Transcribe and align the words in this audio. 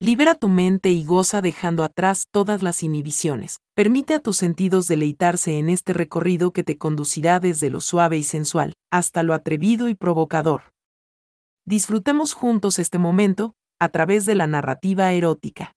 Libera 0.00 0.36
tu 0.36 0.48
mente 0.48 0.90
y 0.90 1.04
goza 1.04 1.42
dejando 1.42 1.82
atrás 1.82 2.28
todas 2.30 2.62
las 2.62 2.84
inhibiciones. 2.84 3.58
Permite 3.74 4.14
a 4.14 4.20
tus 4.20 4.36
sentidos 4.36 4.86
deleitarse 4.86 5.58
en 5.58 5.68
este 5.68 5.92
recorrido 5.92 6.52
que 6.52 6.62
te 6.62 6.78
conducirá 6.78 7.40
desde 7.40 7.68
lo 7.68 7.80
suave 7.80 8.16
y 8.16 8.22
sensual 8.22 8.74
hasta 8.92 9.24
lo 9.24 9.34
atrevido 9.34 9.88
y 9.88 9.96
provocador. 9.96 10.72
Disfrutemos 11.66 12.32
juntos 12.32 12.78
este 12.78 12.98
momento 12.98 13.56
a 13.80 13.88
través 13.88 14.24
de 14.24 14.36
la 14.36 14.46
narrativa 14.46 15.12
erótica. 15.12 15.72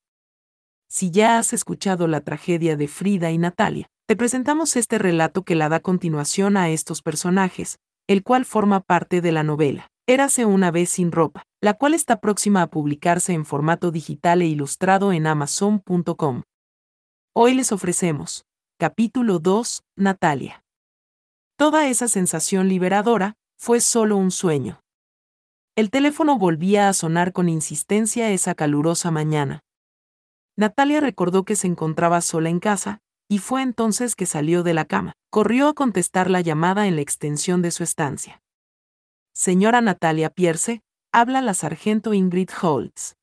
Si 0.87 1.09
ya 1.09 1.39
has 1.39 1.51
escuchado 1.51 2.07
la 2.07 2.21
tragedia 2.21 2.77
de 2.77 2.87
Frida 2.87 3.31
y 3.31 3.39
Natalia, 3.39 3.87
te 4.07 4.15
presentamos 4.15 4.75
este 4.75 4.99
relato 4.99 5.41
que 5.41 5.55
la 5.55 5.67
da 5.67 5.79
continuación 5.79 6.57
a 6.57 6.69
estos 6.69 7.01
personajes, 7.01 7.79
el 8.07 8.21
cual 8.21 8.45
forma 8.45 8.81
parte 8.81 9.21
de 9.21 9.31
la 9.31 9.41
novela. 9.41 9.90
Érase 10.11 10.45
una 10.45 10.71
vez 10.71 10.89
sin 10.89 11.09
ropa, 11.09 11.45
la 11.61 11.75
cual 11.75 11.93
está 11.93 12.19
próxima 12.19 12.61
a 12.61 12.67
publicarse 12.67 13.31
en 13.31 13.45
formato 13.45 13.91
digital 13.91 14.41
e 14.41 14.45
ilustrado 14.45 15.13
en 15.13 15.25
amazon.com. 15.25 16.41
Hoy 17.33 17.53
les 17.53 17.71
ofrecemos, 17.71 18.43
capítulo 18.77 19.39
2, 19.39 19.85
Natalia. 19.95 20.65
Toda 21.57 21.87
esa 21.87 22.09
sensación 22.09 22.67
liberadora 22.67 23.35
fue 23.57 23.79
solo 23.79 24.17
un 24.17 24.31
sueño. 24.31 24.81
El 25.77 25.89
teléfono 25.89 26.37
volvía 26.37 26.89
a 26.89 26.93
sonar 26.93 27.31
con 27.31 27.47
insistencia 27.47 28.31
esa 28.31 28.53
calurosa 28.53 29.11
mañana. 29.11 29.61
Natalia 30.57 30.99
recordó 30.99 31.45
que 31.45 31.55
se 31.55 31.67
encontraba 31.67 32.19
sola 32.19 32.49
en 32.49 32.59
casa, 32.59 32.99
y 33.29 33.37
fue 33.37 33.61
entonces 33.61 34.15
que 34.15 34.25
salió 34.25 34.63
de 34.63 34.73
la 34.73 34.83
cama. 34.83 35.13
Corrió 35.29 35.69
a 35.69 35.73
contestar 35.73 36.29
la 36.29 36.41
llamada 36.41 36.87
en 36.87 36.97
la 36.97 37.01
extensión 37.01 37.61
de 37.61 37.71
su 37.71 37.83
estancia. 37.83 38.41
Señora 39.33 39.79
Natalia 39.79 40.29
Pierce, 40.29 40.81
habla 41.13 41.41
la 41.41 41.53
sargento 41.53 42.13
Ingrid 42.13 42.49
Holtz. 42.61 43.15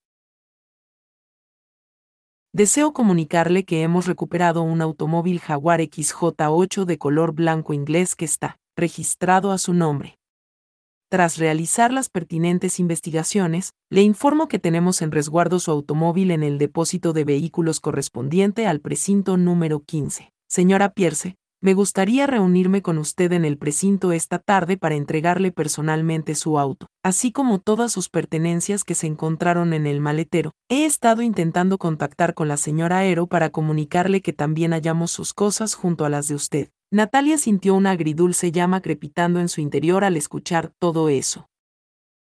Deseo 2.54 2.94
comunicarle 2.94 3.64
que 3.66 3.82
hemos 3.82 4.06
recuperado 4.06 4.62
un 4.62 4.80
automóvil 4.80 5.38
Jaguar 5.38 5.80
XJ8 5.80 6.86
de 6.86 6.96
color 6.96 7.34
blanco 7.34 7.74
inglés 7.74 8.16
que 8.16 8.24
está 8.24 8.58
registrado 8.74 9.52
a 9.52 9.58
su 9.58 9.74
nombre. 9.74 10.18
Tras 11.10 11.36
realizar 11.36 11.92
las 11.92 12.08
pertinentes 12.08 12.80
investigaciones, 12.80 13.72
le 13.90 14.00
informo 14.00 14.48
que 14.48 14.58
tenemos 14.58 15.02
en 15.02 15.12
resguardo 15.12 15.60
su 15.60 15.70
automóvil 15.70 16.30
en 16.30 16.42
el 16.42 16.56
depósito 16.56 17.12
de 17.12 17.24
vehículos 17.24 17.80
correspondiente 17.80 18.66
al 18.66 18.80
precinto 18.80 19.36
número 19.36 19.80
15. 19.80 20.32
Señora 20.48 20.88
Pierce, 20.88 21.36
me 21.60 21.74
gustaría 21.74 22.28
reunirme 22.28 22.82
con 22.82 22.98
usted 22.98 23.32
en 23.32 23.44
el 23.44 23.58
precinto 23.58 24.12
esta 24.12 24.38
tarde 24.38 24.76
para 24.76 24.94
entregarle 24.94 25.50
personalmente 25.50 26.36
su 26.36 26.56
auto, 26.56 26.86
así 27.02 27.32
como 27.32 27.58
todas 27.58 27.90
sus 27.90 28.08
pertenencias 28.08 28.84
que 28.84 28.94
se 28.94 29.08
encontraron 29.08 29.72
en 29.72 29.88
el 29.88 30.00
maletero. 30.00 30.52
He 30.68 30.84
estado 30.84 31.20
intentando 31.22 31.76
contactar 31.76 32.34
con 32.34 32.46
la 32.46 32.56
señora 32.56 32.98
Aero 32.98 33.26
para 33.26 33.50
comunicarle 33.50 34.22
que 34.22 34.32
también 34.32 34.70
hallamos 34.70 35.10
sus 35.10 35.34
cosas 35.34 35.74
junto 35.74 36.04
a 36.04 36.08
las 36.08 36.28
de 36.28 36.36
usted. 36.36 36.70
Natalia 36.92 37.38
sintió 37.38 37.74
una 37.74 37.90
agridulce 37.90 38.52
llama 38.52 38.80
crepitando 38.80 39.40
en 39.40 39.48
su 39.48 39.60
interior 39.60 40.04
al 40.04 40.16
escuchar 40.16 40.72
todo 40.78 41.08
eso. 41.08 41.48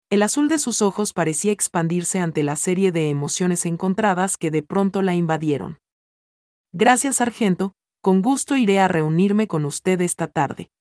El 0.09 0.23
azul 0.23 0.48
de 0.48 0.58
sus 0.58 0.81
ojos 0.81 1.11
parecía 1.11 1.52
expandirse 1.52 2.20
ante 2.20 2.44
la 2.44 2.55
serie 2.55 2.94
de 2.94 3.09
emociones 3.09 3.66
encontradas 3.66 4.38
que 4.38 4.52
de 4.52 4.64
pronto 4.64 5.02
la 5.02 5.16
invadieron. 5.16 5.80
Gracias, 6.72 7.17
sargento, 7.17 7.73
con 8.02 8.22
gusto 8.22 8.56
iré 8.56 8.80
a 8.80 8.88
reunirme 8.88 9.48
con 9.48 9.66
usted 9.66 10.02
esta 10.02 10.28
tarde. 10.28 10.72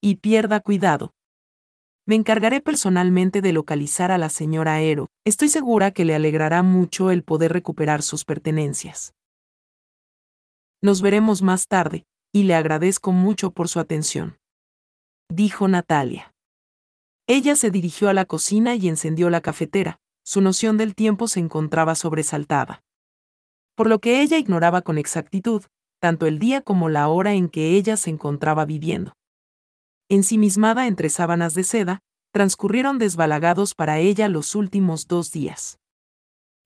Y 0.00 0.16
pierda 0.16 0.60
cuidado. 0.60 1.14
Me 2.06 2.14
encargaré 2.14 2.60
personalmente 2.60 3.42
de 3.42 3.52
localizar 3.52 4.10
a 4.10 4.18
la 4.18 4.30
señora 4.30 4.74
Aero. 4.74 5.10
Estoy 5.24 5.48
segura 5.48 5.90
que 5.90 6.04
le 6.04 6.14
alegrará 6.14 6.62
mucho 6.62 7.10
el 7.10 7.22
poder 7.22 7.52
recuperar 7.52 8.02
sus 8.02 8.24
pertenencias. 8.24 9.14
Nos 10.82 11.02
veremos 11.02 11.42
más 11.42 11.68
tarde, 11.68 12.06
y 12.32 12.44
le 12.44 12.54
agradezco 12.54 13.12
mucho 13.12 13.50
por 13.52 13.68
su 13.68 13.78
atención. 13.80 14.38
Dijo 15.28 15.68
Natalia. 15.68 16.34
Ella 17.26 17.54
se 17.54 17.70
dirigió 17.70 18.08
a 18.08 18.14
la 18.14 18.24
cocina 18.24 18.74
y 18.74 18.88
encendió 18.88 19.30
la 19.30 19.40
cafetera. 19.40 20.00
Su 20.24 20.40
noción 20.40 20.76
del 20.78 20.94
tiempo 20.94 21.28
se 21.28 21.38
encontraba 21.38 21.94
sobresaltada. 21.94 22.82
Por 23.76 23.88
lo 23.88 24.00
que 24.00 24.20
ella 24.20 24.38
ignoraba 24.38 24.82
con 24.82 24.98
exactitud, 24.98 25.62
tanto 26.00 26.26
el 26.26 26.38
día 26.38 26.62
como 26.62 26.88
la 26.88 27.08
hora 27.08 27.34
en 27.34 27.48
que 27.48 27.76
ella 27.76 27.96
se 27.96 28.10
encontraba 28.10 28.64
viviendo. 28.64 29.12
Ensimismada 30.08 30.88
entre 30.88 31.10
sábanas 31.10 31.54
de 31.54 31.62
seda, 31.62 32.00
transcurrieron 32.32 32.98
desbalagados 32.98 33.74
para 33.74 33.98
ella 33.98 34.28
los 34.28 34.54
últimos 34.54 35.06
dos 35.06 35.30
días. 35.30 35.78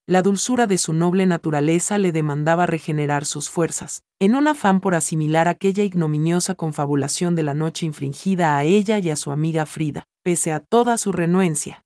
La 0.07 0.23
dulzura 0.23 0.67
de 0.67 0.79
su 0.79 0.93
noble 0.93 1.27
naturaleza 1.27 1.99
le 1.99 2.13
demandaba 2.13 2.67
regenerar 2.67 3.25
sus 3.25 3.49
fuerzas, 3.49 4.03
en 4.21 4.35
un 4.35 4.49
afán 4.49 4.81
por 4.81 4.95
asimilar 4.95 5.49
aquella 5.49 5.83
ignominiosa 5.83 6.55
confabulación 6.55 7.35
de 7.35 7.43
la 7.43 7.55
noche 7.55 7.87
infringida 7.87 8.57
a 8.57 8.65
ella 8.65 8.99
y 8.99 9.11
a 9.11 9.17
su 9.17 9.31
amiga 9.31 9.67
Frida, 9.67 10.05
pese 10.23 10.53
a 10.53 10.61
toda 10.61 10.99
su 10.99 11.11
renuencia, 11.11 11.85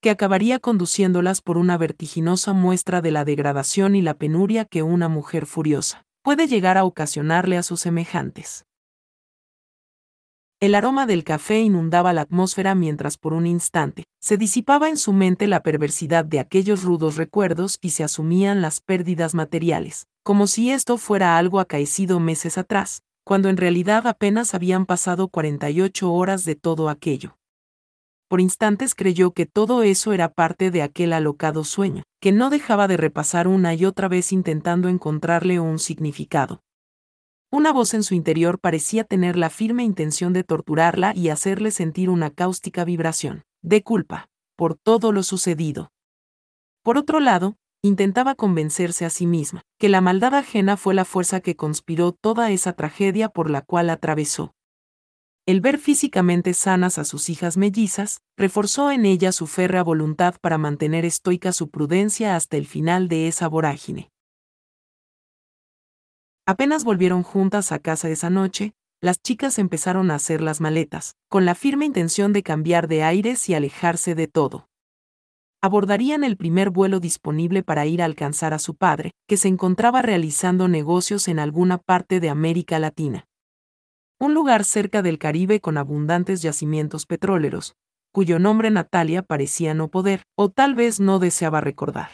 que 0.00 0.10
acabaría 0.10 0.58
conduciéndolas 0.58 1.42
por 1.42 1.58
una 1.58 1.76
vertiginosa 1.76 2.54
muestra 2.54 3.02
de 3.02 3.10
la 3.10 3.26
degradación 3.26 3.94
y 3.94 4.02
la 4.02 4.14
penuria 4.14 4.64
que 4.64 4.82
una 4.82 5.08
mujer 5.08 5.44
furiosa 5.44 6.07
puede 6.22 6.46
llegar 6.46 6.78
a 6.78 6.84
ocasionarle 6.84 7.56
a 7.56 7.62
sus 7.62 7.80
semejantes. 7.80 8.64
El 10.60 10.74
aroma 10.74 11.06
del 11.06 11.22
café 11.22 11.60
inundaba 11.60 12.12
la 12.12 12.22
atmósfera 12.22 12.74
mientras 12.74 13.16
por 13.16 13.32
un 13.32 13.46
instante 13.46 14.04
se 14.20 14.36
disipaba 14.36 14.88
en 14.88 14.96
su 14.96 15.12
mente 15.12 15.46
la 15.46 15.62
perversidad 15.62 16.24
de 16.24 16.40
aquellos 16.40 16.82
rudos 16.82 17.16
recuerdos 17.16 17.78
y 17.80 17.90
se 17.90 18.02
asumían 18.02 18.60
las 18.60 18.80
pérdidas 18.80 19.34
materiales, 19.34 20.06
como 20.24 20.48
si 20.48 20.72
esto 20.72 20.98
fuera 20.98 21.38
algo 21.38 21.60
acaecido 21.60 22.18
meses 22.18 22.58
atrás, 22.58 23.02
cuando 23.24 23.48
en 23.48 23.56
realidad 23.56 24.06
apenas 24.08 24.54
habían 24.54 24.84
pasado 24.84 25.28
48 25.28 26.12
horas 26.12 26.44
de 26.44 26.56
todo 26.56 26.88
aquello 26.88 27.38
por 28.28 28.40
instantes 28.40 28.94
creyó 28.94 29.32
que 29.32 29.46
todo 29.46 29.82
eso 29.82 30.12
era 30.12 30.28
parte 30.28 30.70
de 30.70 30.82
aquel 30.82 31.12
alocado 31.12 31.64
sueño, 31.64 32.04
que 32.20 32.30
no 32.30 32.50
dejaba 32.50 32.86
de 32.86 32.98
repasar 32.98 33.48
una 33.48 33.74
y 33.74 33.86
otra 33.86 34.08
vez 34.08 34.32
intentando 34.32 34.88
encontrarle 34.88 35.58
un 35.60 35.78
significado. 35.78 36.60
Una 37.50 37.72
voz 37.72 37.94
en 37.94 38.02
su 38.02 38.14
interior 38.14 38.58
parecía 38.58 39.04
tener 39.04 39.36
la 39.36 39.48
firme 39.48 39.82
intención 39.82 40.34
de 40.34 40.44
torturarla 40.44 41.14
y 41.16 41.30
hacerle 41.30 41.70
sentir 41.70 42.10
una 42.10 42.30
cáustica 42.30 42.84
vibración, 42.84 43.44
de 43.62 43.82
culpa, 43.82 44.28
por 44.54 44.74
todo 44.74 45.12
lo 45.12 45.22
sucedido. 45.22 45.90
Por 46.82 46.98
otro 46.98 47.20
lado, 47.20 47.56
intentaba 47.80 48.34
convencerse 48.34 49.06
a 49.06 49.10
sí 49.10 49.26
misma, 49.26 49.62
que 49.78 49.88
la 49.88 50.02
maldad 50.02 50.34
ajena 50.34 50.76
fue 50.76 50.92
la 50.94 51.06
fuerza 51.06 51.40
que 51.40 51.56
conspiró 51.56 52.12
toda 52.12 52.50
esa 52.50 52.74
tragedia 52.74 53.30
por 53.30 53.48
la 53.48 53.62
cual 53.62 53.88
atravesó. 53.88 54.52
El 55.48 55.62
ver 55.62 55.78
físicamente 55.78 56.52
sanas 56.52 56.98
a 56.98 57.06
sus 57.06 57.30
hijas 57.30 57.56
mellizas, 57.56 58.20
reforzó 58.36 58.90
en 58.90 59.06
ella 59.06 59.32
su 59.32 59.46
férrea 59.46 59.82
voluntad 59.82 60.34
para 60.42 60.58
mantener 60.58 61.06
estoica 61.06 61.52
su 61.52 61.70
prudencia 61.70 62.36
hasta 62.36 62.58
el 62.58 62.66
final 62.66 63.08
de 63.08 63.28
esa 63.28 63.48
vorágine. 63.48 64.10
Apenas 66.44 66.84
volvieron 66.84 67.22
juntas 67.22 67.72
a 67.72 67.78
casa 67.78 68.10
esa 68.10 68.28
noche, 68.28 68.74
las 69.00 69.22
chicas 69.22 69.58
empezaron 69.58 70.10
a 70.10 70.16
hacer 70.16 70.42
las 70.42 70.60
maletas, 70.60 71.16
con 71.30 71.46
la 71.46 71.54
firme 71.54 71.86
intención 71.86 72.34
de 72.34 72.42
cambiar 72.42 72.86
de 72.86 73.04
aires 73.04 73.48
y 73.48 73.54
alejarse 73.54 74.14
de 74.14 74.28
todo. 74.28 74.68
Abordarían 75.62 76.24
el 76.24 76.36
primer 76.36 76.68
vuelo 76.68 77.00
disponible 77.00 77.62
para 77.62 77.86
ir 77.86 78.02
a 78.02 78.04
alcanzar 78.04 78.52
a 78.52 78.58
su 78.58 78.74
padre, 78.74 79.12
que 79.26 79.38
se 79.38 79.48
encontraba 79.48 80.02
realizando 80.02 80.68
negocios 80.68 81.26
en 81.26 81.38
alguna 81.38 81.78
parte 81.78 82.20
de 82.20 82.28
América 82.28 82.78
Latina 82.78 83.27
un 84.18 84.34
lugar 84.34 84.64
cerca 84.64 85.02
del 85.02 85.18
Caribe 85.18 85.60
con 85.60 85.78
abundantes 85.78 86.42
yacimientos 86.42 87.06
petroleros, 87.06 87.74
cuyo 88.12 88.38
nombre 88.38 88.70
Natalia 88.70 89.22
parecía 89.22 89.74
no 89.74 89.88
poder, 89.88 90.22
o 90.36 90.48
tal 90.50 90.74
vez 90.74 91.00
no 91.00 91.18
deseaba 91.18 91.60
recordar. 91.60 92.10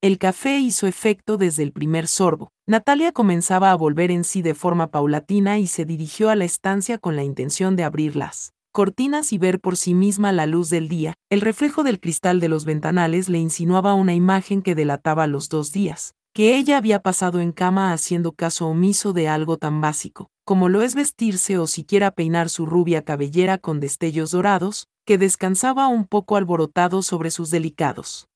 El 0.00 0.18
café 0.18 0.58
hizo 0.58 0.86
efecto 0.86 1.36
desde 1.36 1.62
el 1.62 1.72
primer 1.72 2.06
sorbo. 2.06 2.50
Natalia 2.66 3.12
comenzaba 3.12 3.70
a 3.70 3.74
volver 3.74 4.10
en 4.10 4.24
sí 4.24 4.42
de 4.42 4.54
forma 4.54 4.88
paulatina 4.90 5.58
y 5.58 5.66
se 5.66 5.84
dirigió 5.84 6.30
a 6.30 6.36
la 6.36 6.44
estancia 6.44 6.98
con 6.98 7.16
la 7.16 7.24
intención 7.24 7.76
de 7.76 7.84
abrirlas 7.84 8.54
cortinas 8.74 9.32
y 9.32 9.38
ver 9.38 9.60
por 9.60 9.76
sí 9.76 9.94
misma 9.94 10.32
la 10.32 10.46
luz 10.46 10.68
del 10.68 10.88
día. 10.88 11.14
El 11.30 11.42
reflejo 11.42 11.84
del 11.84 12.00
cristal 12.00 12.40
de 12.40 12.48
los 12.48 12.64
ventanales 12.64 13.28
le 13.28 13.38
insinuaba 13.38 13.94
una 13.94 14.14
imagen 14.14 14.62
que 14.62 14.74
delataba 14.74 15.28
los 15.28 15.48
dos 15.48 15.70
días, 15.70 16.16
que 16.34 16.56
ella 16.56 16.78
había 16.78 17.00
pasado 17.00 17.40
en 17.40 17.52
cama 17.52 17.92
haciendo 17.92 18.32
caso 18.32 18.66
omiso 18.66 19.12
de 19.12 19.28
algo 19.28 19.56
tan 19.56 19.80
básico, 19.80 20.30
como 20.44 20.68
lo 20.68 20.82
es 20.82 20.96
vestirse 20.96 21.58
o 21.58 21.68
siquiera 21.68 22.10
peinar 22.10 22.48
su 22.48 22.66
rubia 22.66 23.04
cabellera 23.04 23.56
con 23.56 23.78
destellos 23.78 24.32
dorados, 24.32 24.88
que 25.06 25.16
descansaba 25.16 25.86
un 25.86 26.06
poco 26.06 26.36
alborotado 26.36 27.02
sobre 27.02 27.30
sus 27.30 27.50
delicados 27.50 28.26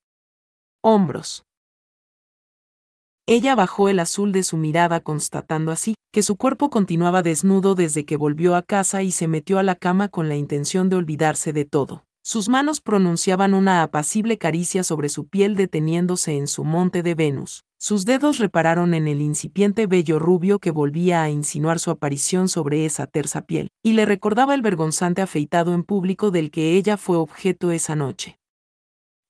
hombros. 0.81 1.43
Ella 3.27 3.57
bajó 3.57 3.89
el 3.89 3.99
azul 3.99 4.31
de 4.31 4.45
su 4.45 4.57
mirada 4.57 5.01
constatando 5.01 5.73
así 5.73 5.97
que 6.13 6.23
su 6.23 6.37
cuerpo 6.37 6.71
continuaba 6.71 7.23
desnudo 7.23 7.75
desde 7.75 8.07
que 8.07 8.17
volvió 8.17 8.55
a 8.55 8.63
casa 8.63 9.03
y 9.03 9.11
se 9.11 9.27
metió 9.27 9.59
a 9.59 9.65
la 9.65 9.75
cama 9.75 10.09
con 10.09 10.29
la 10.29 10.37
intención 10.37 10.89
de 10.89 10.97
olvidarse 10.97 11.53
de 11.53 11.65
todo 11.65 12.05
sus 12.29 12.51
manos 12.51 12.83
pronunciaban 12.83 13.55
una 13.55 13.83
apacible 13.83 14.37
caricia 14.37 14.85
sobre 14.85 15.09
su 15.09 15.29
piel 15.29 15.57
deteniéndose 15.57 16.37
en 16.37 16.47
su 16.47 16.63
monte 16.63 17.03
de 17.03 17.15
Venus. 17.15 17.65
Sus 17.79 18.05
dedos 18.05 18.37
repararon 18.37 18.93
en 18.93 19.09
el 19.09 19.23
incipiente 19.23 19.87
vello 19.87 20.19
rubio 20.19 20.59
que 20.59 20.71
volvía 20.71 21.23
a 21.23 21.31
insinuar 21.31 21.79
su 21.79 21.91
aparición 21.91 22.51
sobre 22.51 22.85
esa 22.85 23.07
tersa 23.07 23.47
piel, 23.47 23.71
y 23.83 23.95
le 23.95 24.05
recordaba 24.05 24.53
el 24.53 24.61
vergonzante 24.61 25.23
afeitado 25.23 25.73
en 25.73 25.85
público 25.85 26.31
del 26.31 26.51
que 26.51 26.77
ella 26.77 26.99
fue 26.99 27.17
objeto 27.17 27.71
esa 27.71 27.97
noche. 27.97 28.39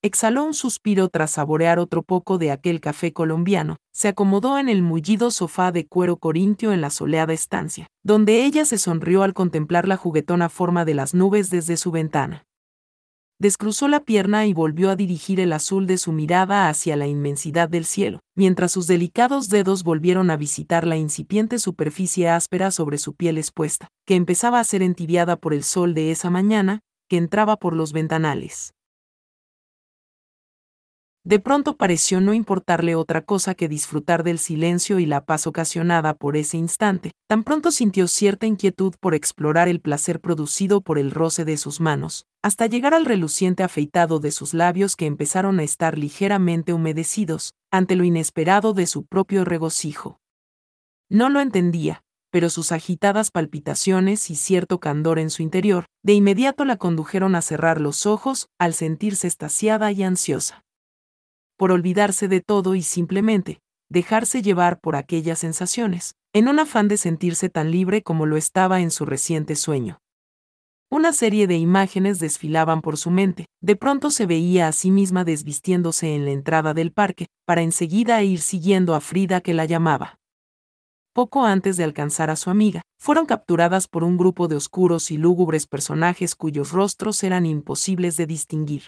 Exhaló 0.01 0.43
un 0.43 0.53
suspiro 0.53 1.07
tras 1.07 1.31
saborear 1.31 1.79
otro 1.79 2.03
poco 2.03 2.37
de 2.37 2.51
aquel 2.51 2.81
café 2.81 3.13
colombiano, 3.13 3.77
se 3.93 4.09
acomodó 4.09 4.57
en 4.59 4.67
el 4.67 4.81
mullido 4.81 5.31
sofá 5.31 5.71
de 5.71 5.87
cuero 5.87 6.17
corintio 6.17 6.73
en 6.73 6.81
la 6.81 6.89
soleada 6.89 7.31
estancia, 7.31 7.87
donde 8.03 8.43
ella 8.43 8.65
se 8.65 8.77
sonrió 8.77 9.23
al 9.23 9.33
contemplar 9.33 9.87
la 9.87 9.95
juguetona 9.95 10.49
forma 10.49 10.83
de 10.83 10.95
las 10.95 11.13
nubes 11.13 11.49
desde 11.49 11.77
su 11.77 11.91
ventana 11.91 12.45
descruzó 13.39 13.87
la 13.87 14.01
pierna 14.01 14.45
y 14.45 14.53
volvió 14.53 14.89
a 14.89 14.95
dirigir 14.95 15.39
el 15.39 15.53
azul 15.53 15.87
de 15.87 15.97
su 15.97 16.11
mirada 16.11 16.67
hacia 16.67 16.97
la 16.97 17.07
inmensidad 17.07 17.69
del 17.69 17.85
cielo, 17.85 18.19
mientras 18.35 18.73
sus 18.73 18.85
delicados 18.85 19.49
dedos 19.49 19.83
volvieron 19.83 20.29
a 20.29 20.37
visitar 20.37 20.85
la 20.85 20.97
incipiente 20.97 21.57
superficie 21.57 22.29
áspera 22.29 22.69
sobre 22.69 22.97
su 22.97 23.13
piel 23.15 23.37
expuesta, 23.37 23.87
que 24.05 24.15
empezaba 24.15 24.59
a 24.59 24.63
ser 24.65 24.83
entibiada 24.83 25.37
por 25.37 25.53
el 25.53 25.63
sol 25.63 25.93
de 25.93 26.11
esa 26.11 26.29
mañana, 26.29 26.81
que 27.09 27.17
entraba 27.17 27.55
por 27.55 27.73
los 27.73 27.93
ventanales. 27.93 28.73
De 31.29 31.37
pronto 31.37 31.77
pareció 31.77 32.21
no 32.21 32.33
importarle 32.33 32.95
otra 32.95 33.21
cosa 33.21 33.53
que 33.53 33.69
disfrutar 33.69 34.23
del 34.23 34.39
silencio 34.39 34.97
y 34.97 35.05
la 35.05 35.25
paz 35.25 35.45
ocasionada 35.45 36.15
por 36.15 36.35
ese 36.35 36.57
instante. 36.57 37.11
Tan 37.27 37.43
pronto 37.43 37.69
sintió 37.69 38.07
cierta 38.07 38.47
inquietud 38.47 38.95
por 38.99 39.13
explorar 39.13 39.67
el 39.67 39.79
placer 39.79 40.21
producido 40.21 40.81
por 40.81 40.97
el 40.97 41.11
roce 41.11 41.45
de 41.45 41.57
sus 41.57 41.81
manos, 41.81 42.25
hasta 42.41 42.65
llegar 42.65 42.95
al 42.95 43.05
reluciente 43.05 43.61
afeitado 43.61 44.19
de 44.19 44.31
sus 44.31 44.55
labios 44.55 44.95
que 44.95 45.05
empezaron 45.05 45.59
a 45.59 45.63
estar 45.63 45.99
ligeramente 45.99 46.73
humedecidos, 46.73 47.53
ante 47.69 47.95
lo 47.95 48.05
inesperado 48.05 48.73
de 48.73 48.87
su 48.87 49.05
propio 49.05 49.45
regocijo. 49.45 50.19
No 51.09 51.29
lo 51.29 51.41
entendía, 51.41 52.01
pero 52.31 52.49
sus 52.49 52.71
agitadas 52.71 53.29
palpitaciones 53.29 54.31
y 54.31 54.35
cierto 54.35 54.79
candor 54.79 55.19
en 55.19 55.29
su 55.29 55.43
interior, 55.43 55.85
de 56.01 56.13
inmediato 56.13 56.65
la 56.65 56.77
condujeron 56.77 57.35
a 57.35 57.43
cerrar 57.43 57.79
los 57.79 58.07
ojos 58.07 58.47
al 58.57 58.73
sentirse 58.73 59.27
estaciada 59.27 59.91
y 59.91 60.01
ansiosa 60.01 60.63
por 61.59 61.73
olvidarse 61.73 62.29
de 62.29 62.39
todo 62.39 62.73
y 62.73 62.81
simplemente 62.81 63.59
dejarse 63.89 64.41
llevar 64.41 64.79
por 64.79 64.95
aquellas 64.95 65.39
sensaciones, 65.39 66.15
en 66.31 66.47
un 66.47 66.57
afán 66.57 66.87
de 66.87 66.95
sentirse 66.95 67.49
tan 67.49 67.69
libre 67.69 68.01
como 68.01 68.25
lo 68.25 68.37
estaba 68.37 68.79
en 68.79 68.91
su 68.91 69.05
reciente 69.05 69.55
sueño. 69.55 69.99
Una 70.89 71.11
serie 71.11 71.47
de 71.47 71.57
imágenes 71.57 72.19
desfilaban 72.19 72.81
por 72.81 72.95
su 72.95 73.11
mente, 73.11 73.45
de 73.61 73.75
pronto 73.75 74.09
se 74.09 74.25
veía 74.25 74.69
a 74.69 74.71
sí 74.71 74.89
misma 74.89 75.25
desvistiéndose 75.25 76.15
en 76.15 76.23
la 76.23 76.31
entrada 76.31 76.73
del 76.73 76.93
parque, 76.93 77.25
para 77.45 77.61
enseguida 77.61 78.23
ir 78.23 78.39
siguiendo 78.39 78.95
a 78.95 79.01
Frida 79.01 79.41
que 79.41 79.53
la 79.53 79.65
llamaba. 79.65 80.17
Poco 81.13 81.43
antes 81.43 81.75
de 81.75 81.83
alcanzar 81.83 82.29
a 82.29 82.37
su 82.37 82.49
amiga, 82.49 82.83
fueron 82.97 83.25
capturadas 83.25 83.89
por 83.89 84.05
un 84.05 84.17
grupo 84.17 84.47
de 84.47 84.55
oscuros 84.55 85.11
y 85.11 85.17
lúgubres 85.17 85.67
personajes 85.67 86.35
cuyos 86.35 86.71
rostros 86.71 87.21
eran 87.23 87.45
imposibles 87.45 88.15
de 88.15 88.27
distinguir. 88.27 88.83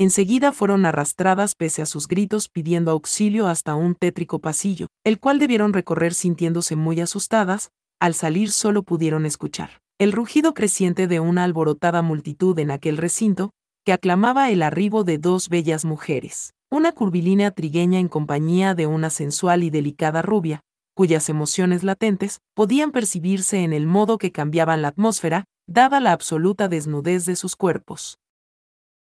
Enseguida 0.00 0.52
fueron 0.52 0.86
arrastradas 0.86 1.56
pese 1.56 1.82
a 1.82 1.86
sus 1.86 2.06
gritos 2.06 2.48
pidiendo 2.48 2.92
auxilio 2.92 3.48
hasta 3.48 3.74
un 3.74 3.96
tétrico 3.96 4.38
pasillo, 4.38 4.86
el 5.02 5.18
cual 5.18 5.40
debieron 5.40 5.72
recorrer 5.72 6.14
sintiéndose 6.14 6.76
muy 6.76 7.00
asustadas, 7.00 7.70
al 7.98 8.14
salir 8.14 8.52
solo 8.52 8.84
pudieron 8.84 9.26
escuchar 9.26 9.80
el 9.98 10.12
rugido 10.12 10.54
creciente 10.54 11.08
de 11.08 11.18
una 11.18 11.42
alborotada 11.42 12.02
multitud 12.02 12.56
en 12.60 12.70
aquel 12.70 12.96
recinto, 12.96 13.50
que 13.84 13.92
aclamaba 13.92 14.48
el 14.52 14.62
arribo 14.62 15.02
de 15.02 15.18
dos 15.18 15.48
bellas 15.48 15.84
mujeres, 15.84 16.54
una 16.70 16.92
curvilínea 16.92 17.50
trigueña 17.50 17.98
en 17.98 18.06
compañía 18.06 18.76
de 18.76 18.86
una 18.86 19.10
sensual 19.10 19.64
y 19.64 19.70
delicada 19.70 20.22
rubia, 20.22 20.60
cuyas 20.94 21.28
emociones 21.28 21.82
latentes 21.82 22.38
podían 22.54 22.92
percibirse 22.92 23.64
en 23.64 23.72
el 23.72 23.88
modo 23.88 24.18
que 24.18 24.30
cambiaban 24.30 24.82
la 24.82 24.88
atmósfera, 24.88 25.46
dada 25.66 25.98
la 25.98 26.12
absoluta 26.12 26.68
desnudez 26.68 27.26
de 27.26 27.34
sus 27.34 27.56
cuerpos 27.56 28.20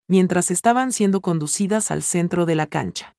mientras 0.07 0.51
estaban 0.51 0.91
siendo 0.91 1.21
conducidas 1.21 1.91
al 1.91 2.03
centro 2.03 2.45
de 2.45 2.55
la 2.55 2.67
cancha. 2.67 3.15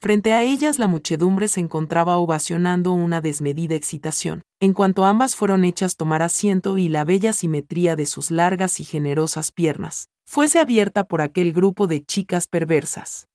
Frente 0.00 0.32
a 0.32 0.42
ellas 0.42 0.78
la 0.78 0.88
muchedumbre 0.88 1.46
se 1.46 1.60
encontraba 1.60 2.16
ovacionando 2.16 2.92
una 2.92 3.20
desmedida 3.20 3.76
excitación, 3.76 4.42
en 4.60 4.72
cuanto 4.72 5.04
ambas 5.04 5.36
fueron 5.36 5.64
hechas 5.64 5.96
tomar 5.96 6.22
asiento 6.22 6.76
y 6.78 6.88
la 6.88 7.04
bella 7.04 7.32
simetría 7.32 7.94
de 7.94 8.06
sus 8.06 8.30
largas 8.30 8.80
y 8.80 8.84
generosas 8.84 9.52
piernas 9.52 10.08
fuese 10.32 10.60
abierta 10.60 11.04
por 11.04 11.20
aquel 11.20 11.52
grupo 11.52 11.86
de 11.86 12.02
chicas 12.02 12.46
perversas. 12.46 13.28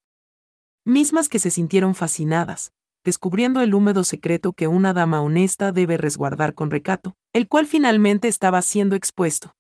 Mismas 0.83 1.29
que 1.29 1.37
se 1.37 1.51
sintieron 1.51 1.93
fascinadas, 1.93 2.71
descubriendo 3.03 3.61
el 3.61 3.75
húmedo 3.75 4.03
secreto 4.03 4.51
que 4.51 4.67
una 4.67 4.93
dama 4.93 5.21
honesta 5.21 5.71
debe 5.71 5.97
resguardar 5.97 6.55
con 6.55 6.71
recato, 6.71 7.13
el 7.33 7.47
cual 7.47 7.67
finalmente 7.67 8.27
estaba 8.27 8.63
siendo 8.63 8.95
expuesto, 8.95 9.53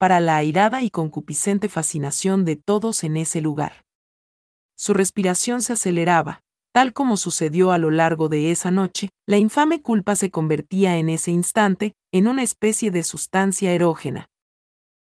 para 0.00 0.18
la 0.18 0.38
airada 0.38 0.82
y 0.82 0.88
concupiscente 0.88 1.68
fascinación 1.68 2.46
de 2.46 2.56
todos 2.56 3.04
en 3.04 3.18
ese 3.18 3.42
lugar. 3.42 3.84
Su 4.74 4.94
respiración 4.94 5.60
se 5.60 5.74
aceleraba, 5.74 6.40
tal 6.72 6.94
como 6.94 7.18
sucedió 7.18 7.70
a 7.70 7.76
lo 7.76 7.90
largo 7.90 8.30
de 8.30 8.50
esa 8.50 8.70
noche, 8.70 9.10
la 9.26 9.36
infame 9.36 9.82
culpa 9.82 10.16
se 10.16 10.30
convertía 10.30 10.96
en 10.96 11.10
ese 11.10 11.32
instante 11.32 11.92
en 12.12 12.28
una 12.28 12.42
especie 12.42 12.90
de 12.90 13.02
sustancia 13.02 13.72
erógena. 13.72 14.30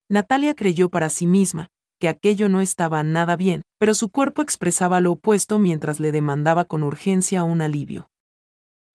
Natalia 0.08 0.54
creyó 0.54 0.90
para 0.90 1.10
sí 1.10 1.26
misma 1.26 1.70
que 2.00 2.08
aquello 2.08 2.48
no 2.48 2.62
estaba 2.62 3.02
nada 3.02 3.36
bien, 3.36 3.64
pero 3.80 3.96
su 3.96 4.10
cuerpo 4.10 4.44
expresaba 4.44 5.02
lo 5.02 5.14
opuesto 5.14 5.58
mientras 5.58 6.00
le 6.00 6.12
demandaba 6.12 6.66
con 6.66 6.84
urgencia 6.84 7.44
un 7.44 7.64
alivio. 7.64 8.12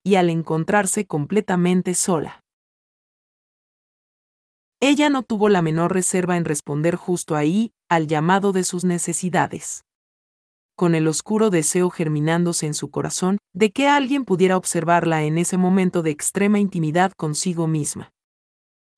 Y 0.04 0.14
al 0.14 0.30
encontrarse 0.30 1.04
completamente 1.04 1.94
sola, 1.94 2.44
ella 4.80 5.10
no 5.10 5.22
tuvo 5.22 5.50
la 5.50 5.60
menor 5.60 5.92
reserva 5.92 6.38
en 6.38 6.46
responder 6.46 6.96
justo 6.96 7.36
ahí 7.36 7.72
al 7.90 8.06
llamado 8.06 8.52
de 8.52 8.64
sus 8.64 8.84
necesidades. 8.84 9.84
Con 10.74 10.94
el 10.94 11.06
oscuro 11.06 11.50
deseo 11.50 11.90
germinándose 11.90 12.66
en 12.66 12.72
su 12.72 12.90
corazón 12.90 13.36
de 13.52 13.70
que 13.70 13.88
alguien 13.88 14.24
pudiera 14.24 14.56
observarla 14.56 15.22
en 15.24 15.36
ese 15.36 15.58
momento 15.58 16.02
de 16.02 16.10
extrema 16.10 16.58
intimidad 16.58 17.12
consigo 17.12 17.66
misma. 17.66 18.10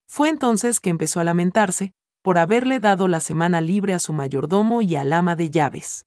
Fue 0.07 0.29
entonces 0.29 0.79
que 0.79 0.91
empezó 0.91 1.19
a 1.19 1.25
lamentarse 1.25 1.93
por 2.23 2.39
haberle 2.39 2.79
dado 2.79 3.09
la 3.09 3.19
semana 3.19 3.61
libre 3.61 3.95
a 3.95 3.99
su 3.99 4.13
mayordomo 4.13 4.83
y 4.83 4.95
al 4.95 5.13
ama 5.13 5.35
de 5.35 5.51
llaves 5.51 6.07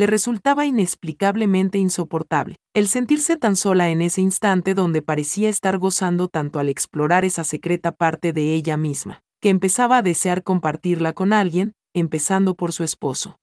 le 0.00 0.06
resultaba 0.06 0.64
inexplicablemente 0.64 1.76
insoportable, 1.76 2.56
el 2.72 2.88
sentirse 2.88 3.36
tan 3.36 3.54
sola 3.54 3.90
en 3.90 4.00
ese 4.00 4.22
instante 4.22 4.72
donde 4.72 5.02
parecía 5.02 5.50
estar 5.50 5.76
gozando 5.76 6.28
tanto 6.28 6.58
al 6.58 6.70
explorar 6.70 7.26
esa 7.26 7.44
secreta 7.44 7.92
parte 7.92 8.32
de 8.32 8.54
ella 8.54 8.78
misma, 8.78 9.22
que 9.42 9.50
empezaba 9.50 9.98
a 9.98 10.02
desear 10.02 10.42
compartirla 10.42 11.12
con 11.12 11.34
alguien, 11.34 11.74
empezando 11.92 12.54
por 12.54 12.72
su 12.72 12.82
esposo. 12.82 13.40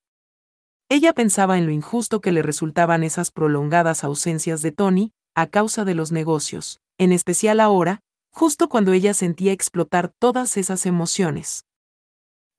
Ella 0.90 1.14
pensaba 1.14 1.60
en 1.60 1.68
lo 1.68 1.72
injusto 1.72 2.22
que 2.22 2.32
le 2.32 2.42
resultaban 2.42 3.04
esas 3.04 3.30
prolongadas 3.30 4.04
ausencias 4.04 4.64
de 4.64 4.72
Tony, 4.72 5.12
a 5.36 5.46
causa 5.46 5.86
de 5.86 5.94
los 5.94 6.12
negocios, 6.12 6.80
en 6.98 7.12
especial 7.12 7.60
ahora, 7.60 8.00
justo 8.32 8.68
cuando 8.68 8.94
ella 8.94 9.14
sentía 9.14 9.52
explotar 9.52 10.12
todas 10.18 10.58
esas 10.58 10.88
emociones, 10.88 11.67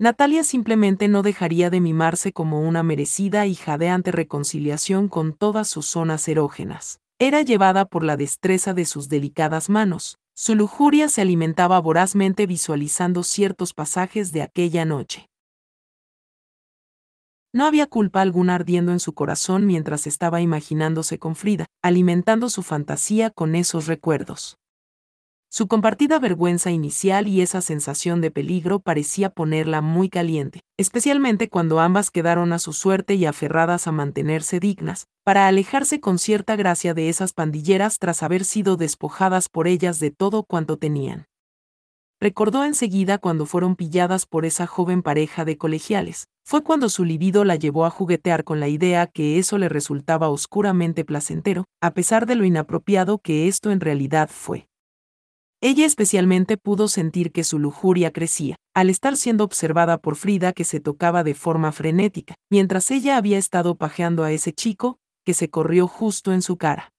Natalia 0.01 0.45
simplemente 0.45 1.09
no 1.09 1.23
dejaría 1.23 1.71
de 1.71 1.81
mimarse 1.81 2.33
como 2.33 2.61
una 2.61 2.85
merecida 2.85 3.47
y 3.47 3.57
jadeante 3.57 4.13
reconciliación 4.13 5.09
con 5.09 5.33
todas 5.33 5.69
sus 5.69 5.87
zonas 5.87 6.29
erógenas. 6.29 7.01
Era 7.19 7.43
llevada 7.43 7.85
por 7.85 8.05
la 8.05 8.17
destreza 8.17 8.75
de 8.75 8.85
sus 8.85 9.09
delicadas 9.09 9.69
manos. 9.69 10.19
Su 10.37 10.55
lujuria 10.55 11.09
se 11.09 11.23
alimentaba 11.23 11.81
vorazmente 11.81 12.47
visualizando 12.47 13.25
ciertos 13.25 13.75
pasajes 13.75 14.31
de 14.31 14.43
aquella 14.43 14.85
noche. 14.85 15.29
No 17.53 17.67
había 17.67 17.89
culpa 17.89 18.21
alguna 18.21 18.55
ardiendo 18.55 18.93
en 18.93 19.01
su 19.01 19.15
corazón 19.15 19.67
mientras 19.67 20.07
estaba 20.07 20.41
imaginándose 20.41 21.19
con 21.19 21.35
Frida, 21.35 21.67
alimentando 21.83 22.51
su 22.51 22.63
fantasía 22.63 23.31
con 23.31 23.57
esos 23.57 23.89
recuerdos. 23.89 24.59
Su 25.51 25.67
compartida 25.67 26.19
vergüenza 26.19 26.71
inicial 26.71 27.27
y 27.27 27.41
esa 27.41 27.63
sensación 27.63 28.21
de 28.21 28.31
peligro 28.31 28.81
parecía 28.81 29.31
ponerla 29.31 29.81
muy 29.81 30.11
caliente, 30.11 30.61
especialmente 30.77 31.49
cuando 31.49 31.81
ambas 31.81 32.11
quedaron 32.11 32.53
a 32.53 32.59
su 32.59 32.75
suerte 32.75 33.15
y 33.15 33.25
aferradas 33.25 33.87
a 33.87 33.93
mantenerse 33.93 34.61
dignas, 34.61 35.07
para 35.25 35.49
alejarse 35.49 36.01
con 36.01 36.19
cierta 36.19 36.55
gracia 36.55 36.93
de 36.93 37.09
esas 37.09 37.33
pandilleras 37.33 37.99
tras 37.99 38.23
haber 38.23 38.45
sido 38.45 38.77
despojadas 38.77 39.49
por 39.49 39.69
ellas 39.69 40.01
de 40.01 40.11
todo 40.11 40.43
cuanto 40.43 40.77
tenían. 40.77 41.25
Recordó 42.21 42.65
enseguida 42.65 43.17
cuando 43.17 43.47
fueron 43.47 43.75
pilladas 43.75 44.27
por 44.27 44.45
esa 44.45 44.67
joven 44.67 45.03
pareja 45.03 45.47
de 45.47 45.57
colegiales. 45.57 46.27
Fue 46.45 46.63
cuando 46.63 46.91
su 46.91 47.07
libido 47.07 47.45
la 47.45 47.57
llevó 47.57 47.87
a 47.87 47.91
juguetear 47.91 48.45
con 48.45 48.61
la 48.61 48.69
idea 48.69 49.07
que 49.07 49.39
eso 49.39 49.57
le 49.57 49.71
resultaba 49.71 50.29
oscuramente 50.29 51.07
placentero, 51.07 51.65
a 51.81 51.93
pesar 51.93 52.27
de 52.27 52.35
lo 52.35 52.45
inapropiado 52.45 53.19
que 53.19 53.49
esto 53.49 53.71
en 53.71 53.81
realidad 53.81 54.29
fue. 54.31 54.69
Ella 55.61 55.87
especialmente 55.87 56.57
pudo 56.57 56.87
sentir 56.87 57.33
que 57.33 57.43
su 57.43 57.59
lujuria 57.59 58.13
crecía, 58.13 58.57
al 58.75 58.91
estar 58.91 59.17
siendo 59.17 59.43
observada 59.43 59.99
por 59.99 60.15
Frida 60.15 60.53
que 60.53 60.63
se 60.63 60.79
tocaba 60.79 61.25
de 61.25 61.35
forma 61.35 61.73
frenética, 61.73 62.37
mientras 62.49 62.93
ella 62.93 63.17
había 63.17 63.39
estado 63.39 63.75
pajeando 63.75 64.23
a 64.23 64.31
ese 64.31 64.53
chico, 64.53 64.99
que 65.25 65.35
se 65.35 65.51
corrió 65.51 65.89
justo 65.89 66.33
en 66.33 66.43
su 66.43 66.59
cara. 66.59 66.93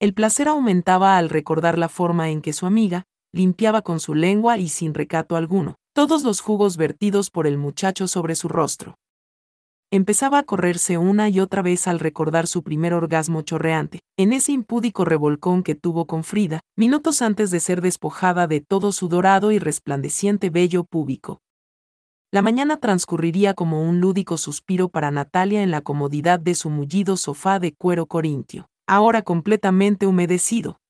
El 0.00 0.12
placer 0.12 0.48
aumentaba 0.48 1.16
al 1.16 1.30
recordar 1.30 1.78
la 1.78 1.88
forma 1.88 2.28
en 2.28 2.42
que 2.42 2.52
su 2.52 2.66
amiga, 2.66 3.06
limpiaba 3.32 3.80
con 3.80 3.98
su 3.98 4.14
lengua 4.14 4.58
y 4.58 4.68
sin 4.68 4.92
recato 4.92 5.34
alguno, 5.34 5.76
todos 5.94 6.24
los 6.24 6.40
jugos 6.40 6.76
vertidos 6.76 7.30
por 7.30 7.46
el 7.46 7.56
muchacho 7.56 8.06
sobre 8.06 8.34
su 8.34 8.48
rostro. 8.48 8.96
Empezaba 9.90 10.40
a 10.40 10.42
correrse 10.42 10.98
una 10.98 11.30
y 11.30 11.40
otra 11.40 11.62
vez 11.62 11.88
al 11.88 11.98
recordar 11.98 12.46
su 12.46 12.62
primer 12.62 12.92
orgasmo 12.92 13.40
chorreante, 13.40 14.00
en 14.18 14.34
ese 14.34 14.52
impúdico 14.52 15.06
revolcón 15.06 15.62
que 15.62 15.74
tuvo 15.74 16.06
con 16.06 16.24
Frida, 16.24 16.60
minutos 16.76 17.22
antes 17.22 17.50
de 17.50 17.58
ser 17.58 17.80
despojada 17.80 18.46
de 18.46 18.60
todo 18.60 18.92
su 18.92 19.08
dorado 19.08 19.50
y 19.50 19.58
resplandeciente 19.58 20.50
vello 20.50 20.84
púbico. 20.84 21.40
La 22.30 22.42
mañana 22.42 22.76
transcurriría 22.76 23.54
como 23.54 23.82
un 23.82 24.02
lúdico 24.02 24.36
suspiro 24.36 24.90
para 24.90 25.10
Natalia 25.10 25.62
en 25.62 25.70
la 25.70 25.80
comodidad 25.80 26.38
de 26.38 26.54
su 26.54 26.68
mullido 26.68 27.16
sofá 27.16 27.58
de 27.58 27.72
cuero 27.72 28.04
corintio, 28.04 28.68
ahora 28.86 29.22
completamente 29.22 30.06
humedecido. 30.06 30.80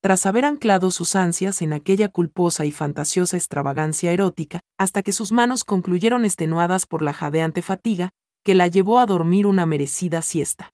Tras 0.00 0.26
haber 0.26 0.44
anclado 0.44 0.92
sus 0.92 1.16
ansias 1.16 1.60
en 1.60 1.72
aquella 1.72 2.08
culposa 2.08 2.64
y 2.64 2.70
fantasiosa 2.70 3.36
extravagancia 3.36 4.12
erótica, 4.12 4.60
hasta 4.78 5.02
que 5.02 5.12
sus 5.12 5.32
manos 5.32 5.64
concluyeron 5.64 6.24
extenuadas 6.24 6.86
por 6.86 7.02
la 7.02 7.12
jadeante 7.12 7.62
fatiga, 7.62 8.10
que 8.44 8.54
la 8.54 8.68
llevó 8.68 9.00
a 9.00 9.06
dormir 9.06 9.46
una 9.46 9.66
merecida 9.66 10.22
siesta. 10.22 10.72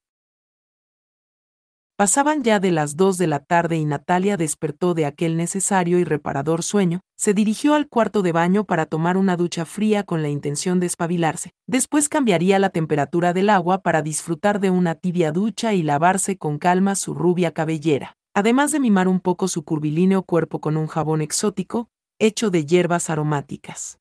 Pasaban 1.97 2.43
ya 2.43 2.59
de 2.59 2.73
las 2.73 2.97
dos 2.97 3.19
de 3.19 3.28
la 3.28 3.38
tarde 3.38 3.76
y 3.76 3.85
Natalia 3.85 4.37
despertó 4.37 4.95
de 4.95 5.07
aquel 5.07 5.37
necesario 5.37 6.00
y 6.00 6.04
reparador 6.04 6.64
sueño, 6.64 7.00
se 7.16 7.35
dirigió 7.35 7.75
al 7.75 7.88
cuarto 7.88 8.21
de 8.21 8.33
baño 8.33 8.64
para 8.64 8.85
tomar 8.85 9.16
una 9.16 9.37
ducha 9.37 9.64
fría 9.64 10.02
con 10.02 10.21
la 10.21 10.28
intención 10.28 10.81
de 10.81 10.87
espabilarse, 10.87 11.52
después 11.69 12.09
cambiaría 12.09 12.59
la 12.59 12.71
temperatura 12.71 13.33
del 13.33 13.49
agua 13.49 13.83
para 13.83 14.02
disfrutar 14.02 14.59
de 14.59 14.71
una 14.71 14.97
tibia 14.97 15.31
ducha 15.31 15.73
y 15.73 15.85
lavarse 15.85 16.37
con 16.37 16.59
calma 16.59 16.97
su 16.97 17.14
rubia 17.14 17.52
cabellera, 17.52 18.16
además 18.35 18.73
de 18.73 18.81
mimar 18.81 19.09
un 19.09 19.21
poco 19.21 19.49
su 19.49 19.64
curvilíneo 19.64 20.23
cuerpo 20.23 20.61
con 20.61 20.76
un 20.76 20.87
jabón 20.87 21.23
exótico, 21.23 21.88
hecho 22.19 22.50
de 22.50 22.67
hierbas 22.67 23.09
aromáticas 23.09 23.99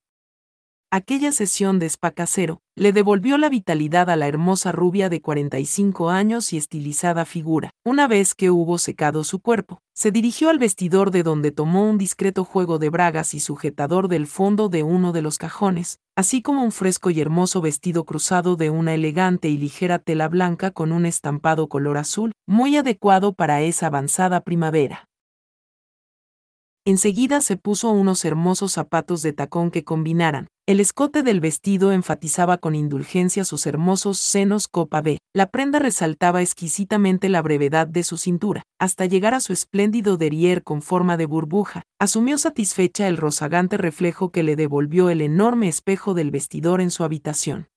aquella 0.93 1.31
sesión 1.31 1.79
de 1.79 1.87
spa 1.87 2.11
casero 2.11 2.61
le 2.75 2.93
devolvió 2.93 3.39
la 3.39 3.49
vitalidad 3.49 4.11
a 4.11 4.15
la 4.15 4.27
hermosa 4.27 4.71
rubia 4.71 5.09
de 5.09 5.21
45 5.21 6.11
años 6.11 6.53
y 6.53 6.57
estilizada 6.57 7.25
figura. 7.25 7.71
Una 7.83 8.07
vez 8.07 8.35
que 8.35 8.51
hubo 8.51 8.77
secado 8.77 9.23
su 9.23 9.39
cuerpo, 9.39 9.79
se 9.95 10.11
dirigió 10.11 10.51
al 10.51 10.59
vestidor 10.59 11.09
de 11.09 11.23
donde 11.23 11.49
tomó 11.49 11.89
un 11.89 11.97
discreto 11.97 12.45
juego 12.45 12.77
de 12.77 12.91
bragas 12.91 13.33
y 13.33 13.39
sujetador 13.39 14.07
del 14.07 14.27
fondo 14.27 14.69
de 14.69 14.83
uno 14.83 15.13
de 15.13 15.23
los 15.23 15.39
cajones, 15.39 15.97
así 16.15 16.41
como 16.41 16.63
un 16.63 16.71
fresco 16.71 17.09
y 17.09 17.19
hermoso 17.19 17.61
vestido 17.61 18.05
cruzado 18.05 18.55
de 18.55 18.69
una 18.69 18.93
elegante 18.93 19.49
y 19.49 19.57
ligera 19.57 19.99
tela 19.99 20.27
blanca 20.27 20.71
con 20.71 20.91
un 20.91 21.05
estampado 21.05 21.67
color 21.67 21.97
azul, 21.97 22.31
muy 22.47 22.77
adecuado 22.77 23.33
para 23.33 23.61
esa 23.61 23.87
avanzada 23.87 24.41
primavera. 24.41 25.05
Enseguida 26.85 27.41
se 27.41 27.57
puso 27.57 27.91
unos 27.91 28.25
hermosos 28.25 28.73
zapatos 28.73 29.21
de 29.21 29.33
tacón 29.33 29.71
que 29.71 29.83
combinaran. 29.83 30.47
El 30.65 30.79
escote 30.79 31.23
del 31.23 31.41
vestido 31.41 31.91
enfatizaba 31.91 32.57
con 32.57 32.73
indulgencia 32.73 33.43
sus 33.43 33.65
hermosos 33.65 34.17
senos 34.17 34.69
copa 34.69 35.01
B. 35.01 35.17
La 35.35 35.47
prenda 35.47 35.77
resaltaba 35.77 36.41
exquisitamente 36.41 37.27
la 37.27 37.41
brevedad 37.41 37.85
de 37.85 38.03
su 38.03 38.15
cintura, 38.15 38.63
hasta 38.79 39.05
llegar 39.05 39.33
a 39.33 39.41
su 39.41 39.51
espléndido 39.51 40.15
derrier 40.15 40.63
con 40.63 40.81
forma 40.81 41.17
de 41.17 41.25
burbuja. 41.25 41.83
Asumió 41.99 42.37
satisfecha 42.37 43.09
el 43.09 43.17
rozagante 43.17 43.75
reflejo 43.75 44.31
que 44.31 44.41
le 44.41 44.55
devolvió 44.55 45.09
el 45.09 45.19
enorme 45.19 45.67
espejo 45.67 46.13
del 46.13 46.31
vestidor 46.31 46.79
en 46.79 46.91
su 46.91 47.03
habitación 47.03 47.67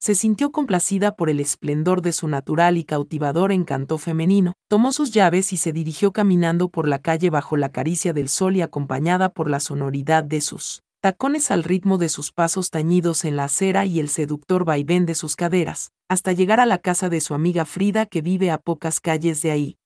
se 0.00 0.16
sintió 0.16 0.50
complacida 0.50 1.14
por 1.14 1.30
el 1.30 1.38
esplendor 1.38 2.02
de 2.02 2.10
su 2.10 2.26
natural 2.26 2.76
y 2.76 2.82
cautivador 2.82 3.52
encanto 3.52 3.98
femenino, 3.98 4.54
tomó 4.68 4.90
sus 4.90 5.12
llaves 5.12 5.52
y 5.52 5.56
se 5.56 5.72
dirigió 5.72 6.10
caminando 6.12 6.70
por 6.70 6.88
la 6.88 6.98
calle 6.98 7.30
bajo 7.30 7.56
la 7.56 7.68
caricia 7.68 8.12
del 8.12 8.28
sol 8.28 8.56
y 8.56 8.62
acompañada 8.62 9.28
por 9.28 9.48
la 9.48 9.60
sonoridad 9.60 10.24
de 10.24 10.40
sus 10.40 10.82
tacones 11.02 11.50
al 11.50 11.64
ritmo 11.64 11.98
de 11.98 12.08
sus 12.08 12.30
pasos 12.30 12.70
tañidos 12.70 13.24
en 13.24 13.34
la 13.34 13.44
acera 13.44 13.84
y 13.86 13.98
el 13.98 14.08
seductor 14.08 14.64
vaivén 14.64 15.04
de 15.04 15.16
sus 15.16 15.34
caderas, 15.34 15.90
hasta 16.08 16.30
llegar 16.30 16.60
a 16.60 16.64
la 16.64 16.78
casa 16.78 17.08
de 17.08 17.20
su 17.20 17.34
amiga 17.34 17.64
Frida 17.64 18.06
que 18.06 18.22
vive 18.22 18.52
a 18.52 18.58
pocas 18.58 19.00
calles 19.00 19.42
de 19.42 19.50
ahí. 19.50 19.78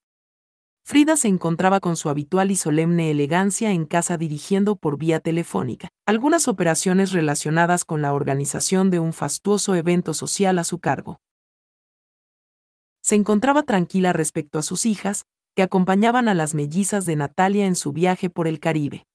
Frida 0.84 1.16
se 1.16 1.28
encontraba 1.28 1.80
con 1.80 1.96
su 1.96 2.10
habitual 2.10 2.50
y 2.50 2.56
solemne 2.56 3.10
elegancia 3.10 3.72
en 3.72 3.86
casa 3.86 4.18
dirigiendo 4.18 4.76
por 4.76 4.98
vía 4.98 5.18
telefónica 5.18 5.88
algunas 6.04 6.48
operaciones 6.48 7.12
relacionadas 7.12 7.86
con 7.86 8.02
la 8.02 8.12
organización 8.12 8.90
de 8.90 8.98
un 8.98 9.14
fastuoso 9.14 9.74
evento 9.74 10.12
social 10.12 10.58
a 10.58 10.64
su 10.64 10.80
cargo. 10.80 11.18
Se 13.00 13.14
encontraba 13.14 13.62
tranquila 13.62 14.12
respecto 14.12 14.58
a 14.58 14.62
sus 14.62 14.84
hijas, 14.84 15.24
que 15.54 15.62
acompañaban 15.62 16.28
a 16.28 16.34
las 16.34 16.52
mellizas 16.52 17.06
de 17.06 17.16
Natalia 17.16 17.64
en 17.64 17.74
su 17.74 17.94
viaje 17.94 18.28
por 18.28 18.46
el 18.46 18.60
Caribe. 18.60 19.06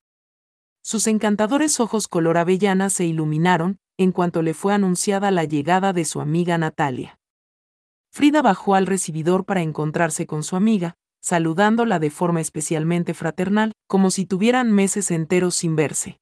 Sus 0.84 1.06
encantadores 1.06 1.80
ojos 1.80 2.08
color 2.08 2.38
avellana 2.38 2.90
se 2.90 3.06
iluminaron 3.06 3.78
en 3.98 4.12
cuanto 4.12 4.42
le 4.42 4.56
fue 4.56 4.74
anunciada 4.74 5.30
la 5.30 5.44
llegada 5.44 5.94
de 5.94 6.06
su 6.06 6.22
amiga 6.22 6.58
Natalia. 6.58 7.20
Frida 8.10 8.42
bajó 8.42 8.74
al 8.74 8.88
recibidor 8.88 9.46
para 9.46 9.62
encontrarse 9.62 10.26
con 10.26 10.44
su 10.44 10.56
amiga, 10.56 10.96
saludándola 11.22 12.00
de 12.00 12.10
forma 12.10 12.42
especialmente 12.42 13.14
fraternal, 13.14 13.74
como 13.88 14.10
si 14.10 14.26
tuvieran 14.26 14.72
meses 14.72 15.12
enteros 15.12 15.54
sin 15.54 15.76
verse. 15.76 16.20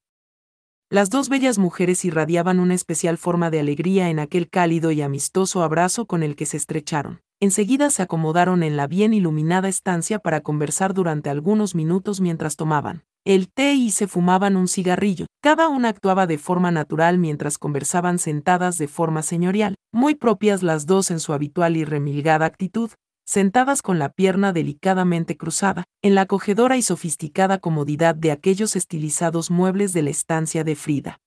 Las 0.90 1.10
dos 1.10 1.30
bellas 1.30 1.58
mujeres 1.58 2.04
irradiaban 2.04 2.60
una 2.60 2.74
especial 2.74 3.18
forma 3.18 3.50
de 3.50 3.62
alegría 3.62 4.10
en 4.10 4.20
aquel 4.20 4.50
cálido 4.50 4.92
y 4.92 5.02
amistoso 5.02 5.64
abrazo 5.64 6.06
con 6.06 6.22
el 6.22 6.36
que 6.36 6.46
se 6.46 6.58
estrecharon. 6.58 7.22
Enseguida 7.40 7.90
se 7.92 8.02
acomodaron 8.02 8.64
en 8.64 8.76
la 8.76 8.88
bien 8.88 9.14
iluminada 9.14 9.70
estancia 9.70 10.20
para 10.20 10.42
conversar 10.42 10.94
durante 10.94 11.30
algunos 11.30 11.76
minutos 11.76 12.20
mientras 12.20 12.58
tomaban 12.58 13.06
el 13.26 13.52
té 13.52 13.74
y 13.74 13.92
se 13.92 14.08
fumaban 14.08 14.56
un 14.56 14.68
cigarrillo. 14.68 15.26
Cada 15.42 15.68
una 15.68 15.90
actuaba 15.90 16.28
de 16.28 16.38
forma 16.38 16.72
natural 16.72 17.18
mientras 17.18 17.58
conversaban 17.58 18.20
sentadas 18.20 18.78
de 18.78 18.88
forma 18.88 19.22
señorial, 19.22 19.76
muy 19.94 20.16
propias 20.16 20.64
las 20.64 20.86
dos 20.86 21.12
en 21.12 21.20
su 21.20 21.34
habitual 21.34 21.78
y 21.78 21.86
remilgada 21.86 22.46
actitud, 22.46 22.92
sentadas 23.26 23.84
con 23.84 24.00
la 24.00 24.10
pierna 24.10 24.54
delicadamente 24.54 25.38
cruzada, 25.38 25.84
en 26.02 26.16
la 26.16 26.22
acogedora 26.22 26.78
y 26.78 26.82
sofisticada 26.82 27.60
comodidad 27.60 28.16
de 28.16 28.32
aquellos 28.32 28.76
estilizados 28.76 29.52
muebles 29.52 29.94
de 29.94 30.02
la 30.02 30.10
estancia 30.10 30.64
de 30.64 30.76
Frida. 30.76 31.20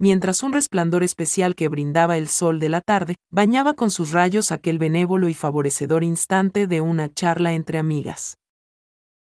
Mientras 0.00 0.42
un 0.42 0.52
resplandor 0.52 1.04
especial 1.04 1.54
que 1.54 1.68
brindaba 1.68 2.18
el 2.18 2.26
sol 2.26 2.58
de 2.58 2.68
la 2.68 2.80
tarde, 2.80 3.14
bañaba 3.30 3.74
con 3.74 3.92
sus 3.92 4.10
rayos 4.10 4.50
aquel 4.50 4.78
benévolo 4.78 5.28
y 5.28 5.34
favorecedor 5.34 6.02
instante 6.02 6.66
de 6.66 6.80
una 6.80 7.14
charla 7.14 7.52
entre 7.52 7.78
amigas. 7.78 8.41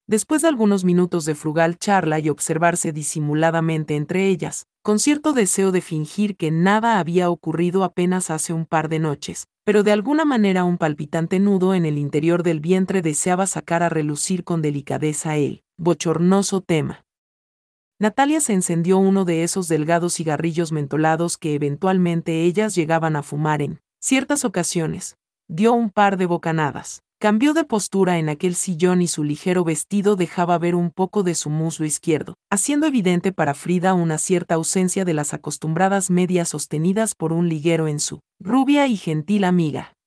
Después 0.10 0.42
de 0.42 0.48
algunos 0.48 0.86
minutos 0.86 1.26
de 1.26 1.36
frugal 1.36 1.78
charla 1.78 2.18
y 2.18 2.30
observarse 2.30 2.92
disimuladamente 2.92 3.96
entre 3.96 4.28
ellas, 4.28 4.66
con 4.82 4.98
cierto 4.98 5.34
deseo 5.34 5.72
de 5.72 5.82
fingir 5.82 6.36
que 6.36 6.50
nada 6.50 6.98
había 6.98 7.30
ocurrido 7.30 7.84
apenas 7.84 8.32
hace 8.32 8.52
un 8.52 8.66
par 8.66 8.90
de 8.90 8.98
noches, 8.98 9.46
pero 9.64 9.84
de 9.84 9.92
alguna 9.92 10.26
manera 10.26 10.64
un 10.64 10.80
palpitante 10.80 11.40
nudo 11.40 11.76
en 11.76 11.86
el 11.86 12.00
interior 12.00 12.42
del 12.42 12.60
vientre 12.60 13.04
deseaba 13.04 13.46
sacar 13.46 13.84
a 13.84 13.90
relucir 13.90 14.44
con 14.44 14.64
delicadeza 14.64 15.38
el 15.38 15.62
bochornoso 15.78 16.62
tema. 16.62 17.06
Natalia 18.00 18.42
se 18.42 18.54
encendió 18.54 18.98
uno 18.98 19.26
de 19.26 19.44
esos 19.44 19.68
delgados 19.68 20.16
cigarrillos 20.16 20.72
mentolados 20.72 21.38
que 21.38 21.54
eventualmente 21.54 22.46
ellas 22.46 22.74
llegaban 22.74 23.16
a 23.16 23.22
fumar 23.22 23.62
en 23.62 23.80
ciertas 24.02 24.44
ocasiones, 24.44 25.18
dio 25.48 25.74
un 25.74 25.92
par 25.92 26.18
de 26.18 26.26
bocanadas 26.26 27.04
Cambió 27.22 27.54
de 27.54 27.66
postura 27.66 28.18
en 28.18 28.30
aquel 28.30 28.56
sillón 28.56 29.02
y 29.02 29.08
su 29.10 29.26
ligero 29.26 29.66
vestido 29.66 30.16
dejaba 30.16 30.58
ver 30.58 30.74
un 30.74 30.90
poco 30.90 31.22
de 31.22 31.36
su 31.36 31.50
muslo 31.50 31.86
izquierdo, 31.86 32.36
haciendo 32.50 32.88
evidente 32.88 33.34
para 33.34 33.54
Frida 33.56 33.94
una 33.94 34.18
cierta 34.18 34.56
ausencia 34.56 35.04
de 35.04 35.14
las 35.14 35.34
acostumbradas 35.34 36.10
medias 36.10 36.48
sostenidas 36.48 37.16
por 37.16 37.34
un 37.34 37.50
liguero 37.50 37.90
en 37.90 38.00
su 38.00 38.22
rubia 38.40 38.88
y 38.88 38.96
gentil 38.96 39.44
amiga. 39.44 39.98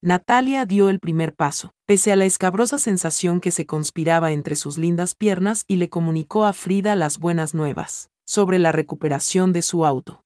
Natalia 0.00 0.66
dio 0.66 0.88
el 0.88 1.00
primer 1.00 1.34
paso, 1.34 1.72
pese 1.84 2.12
a 2.12 2.16
la 2.16 2.26
escabrosa 2.26 2.78
sensación 2.78 3.40
que 3.40 3.50
se 3.50 3.66
conspiraba 3.66 4.30
entre 4.30 4.54
sus 4.54 4.78
lindas 4.78 5.16
piernas 5.16 5.64
y 5.66 5.76
le 5.76 5.88
comunicó 5.88 6.44
a 6.44 6.52
Frida 6.52 6.94
las 6.94 7.18
buenas 7.18 7.54
nuevas 7.54 8.08
sobre 8.24 8.60
la 8.60 8.70
recuperación 8.70 9.52
de 9.52 9.62
su 9.62 9.84
auto 9.84 10.23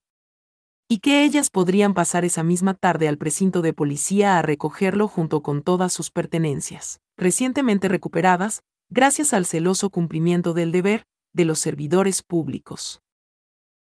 y 0.88 1.00
que 1.00 1.22
ellas 1.22 1.50
podrían 1.50 1.92
pasar 1.92 2.24
esa 2.24 2.42
misma 2.42 2.72
tarde 2.72 3.08
al 3.08 3.18
precinto 3.18 3.60
de 3.60 3.74
policía 3.74 4.38
a 4.38 4.42
recogerlo 4.42 5.06
junto 5.06 5.42
con 5.42 5.62
todas 5.62 5.92
sus 5.92 6.10
pertenencias, 6.10 7.00
recientemente 7.18 7.88
recuperadas, 7.88 8.62
gracias 8.88 9.34
al 9.34 9.44
celoso 9.44 9.90
cumplimiento 9.90 10.54
del 10.54 10.72
deber 10.72 11.04
de 11.34 11.44
los 11.44 11.58
servidores 11.58 12.22
públicos. 12.22 13.02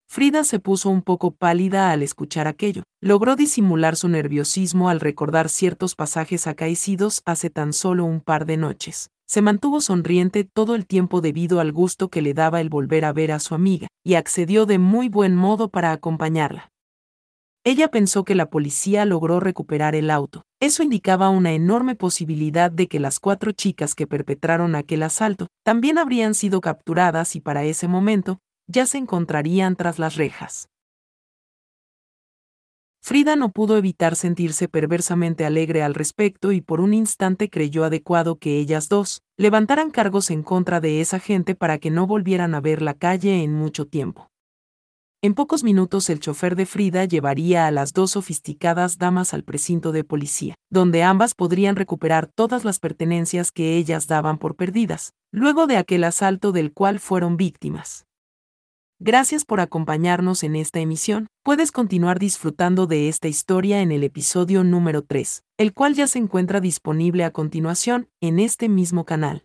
Frida 0.08 0.44
se 0.44 0.60
puso 0.60 0.90
un 0.90 1.02
poco 1.02 1.30
pálida 1.30 1.90
al 1.90 2.02
escuchar 2.02 2.46
aquello. 2.46 2.82
Logró 3.00 3.34
disimular 3.34 3.96
su 3.96 4.08
nerviosismo 4.08 4.90
al 4.90 5.00
recordar 5.00 5.48
ciertos 5.48 5.94
pasajes 5.94 6.46
acaecidos 6.46 7.22
hace 7.24 7.48
tan 7.48 7.72
solo 7.72 8.04
un 8.04 8.20
par 8.20 8.44
de 8.44 8.58
noches. 8.58 9.08
Se 9.26 9.40
mantuvo 9.40 9.80
sonriente 9.80 10.44
todo 10.44 10.74
el 10.74 10.86
tiempo 10.86 11.22
debido 11.22 11.60
al 11.60 11.72
gusto 11.72 12.10
que 12.10 12.20
le 12.20 12.34
daba 12.34 12.60
el 12.60 12.68
volver 12.68 13.06
a 13.06 13.14
ver 13.14 13.32
a 13.32 13.40
su 13.40 13.54
amiga, 13.54 13.88
y 14.04 14.14
accedió 14.14 14.66
de 14.66 14.78
muy 14.78 15.08
buen 15.08 15.34
modo 15.34 15.70
para 15.70 15.92
acompañarla. 15.92 16.71
Ella 17.64 17.88
pensó 17.88 18.24
que 18.24 18.34
la 18.34 18.50
policía 18.50 19.04
logró 19.04 19.38
recuperar 19.38 19.94
el 19.94 20.10
auto. 20.10 20.42
Eso 20.60 20.82
indicaba 20.82 21.30
una 21.30 21.52
enorme 21.52 21.94
posibilidad 21.94 22.72
de 22.72 22.88
que 22.88 22.98
las 22.98 23.20
cuatro 23.20 23.52
chicas 23.52 23.94
que 23.94 24.08
perpetraron 24.08 24.74
aquel 24.74 25.04
asalto 25.04 25.46
también 25.64 25.96
habrían 25.96 26.34
sido 26.34 26.60
capturadas 26.60 27.36
y 27.36 27.40
para 27.40 27.62
ese 27.62 27.86
momento 27.86 28.40
ya 28.66 28.84
se 28.86 28.98
encontrarían 28.98 29.76
tras 29.76 30.00
las 30.00 30.16
rejas. 30.16 30.68
Frida 33.00 33.36
no 33.36 33.50
pudo 33.50 33.76
evitar 33.76 34.16
sentirse 34.16 34.68
perversamente 34.68 35.44
alegre 35.44 35.84
al 35.84 35.94
respecto 35.94 36.50
y 36.50 36.60
por 36.60 36.80
un 36.80 36.94
instante 36.94 37.48
creyó 37.48 37.84
adecuado 37.84 38.38
que 38.38 38.58
ellas 38.58 38.88
dos 38.88 39.22
levantaran 39.36 39.90
cargos 39.90 40.30
en 40.30 40.42
contra 40.42 40.80
de 40.80 41.00
esa 41.00 41.20
gente 41.20 41.54
para 41.54 41.78
que 41.78 41.90
no 41.90 42.08
volvieran 42.08 42.56
a 42.56 42.60
ver 42.60 42.82
la 42.82 42.94
calle 42.94 43.42
en 43.42 43.54
mucho 43.54 43.86
tiempo. 43.86 44.31
En 45.24 45.34
pocos 45.34 45.62
minutos 45.62 46.10
el 46.10 46.18
chofer 46.18 46.56
de 46.56 46.66
Frida 46.66 47.04
llevaría 47.04 47.68
a 47.68 47.70
las 47.70 47.92
dos 47.92 48.10
sofisticadas 48.10 48.98
damas 48.98 49.32
al 49.34 49.44
precinto 49.44 49.92
de 49.92 50.02
policía, 50.02 50.56
donde 50.68 51.04
ambas 51.04 51.34
podrían 51.34 51.76
recuperar 51.76 52.26
todas 52.26 52.64
las 52.64 52.80
pertenencias 52.80 53.52
que 53.52 53.76
ellas 53.76 54.08
daban 54.08 54.38
por 54.38 54.56
perdidas, 54.56 55.12
luego 55.30 55.68
de 55.68 55.76
aquel 55.76 56.02
asalto 56.02 56.50
del 56.50 56.72
cual 56.72 56.98
fueron 56.98 57.36
víctimas. 57.36 58.04
Gracias 58.98 59.44
por 59.44 59.60
acompañarnos 59.60 60.42
en 60.42 60.56
esta 60.56 60.80
emisión. 60.80 61.28
Puedes 61.44 61.70
continuar 61.70 62.18
disfrutando 62.18 62.88
de 62.88 63.08
esta 63.08 63.28
historia 63.28 63.80
en 63.80 63.92
el 63.92 64.02
episodio 64.02 64.64
número 64.64 65.02
3, 65.02 65.44
el 65.56 65.72
cual 65.72 65.94
ya 65.94 66.08
se 66.08 66.18
encuentra 66.18 66.60
disponible 66.60 67.22
a 67.22 67.30
continuación 67.30 68.08
en 68.20 68.40
este 68.40 68.68
mismo 68.68 69.04
canal. 69.04 69.44